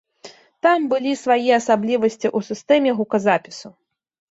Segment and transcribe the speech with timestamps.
[0.65, 3.75] Там былі свае асаблівасці ў сістэме гуказапісу.